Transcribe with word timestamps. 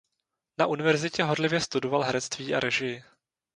Na 0.57 0.67
univerzitě 0.67 1.23
horlivě 1.23 1.61
studoval 1.61 2.03
herectví 2.03 2.55
a 2.55 2.59
režii. 2.59 3.03